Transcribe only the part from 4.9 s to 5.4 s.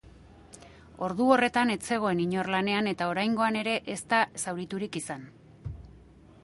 izan.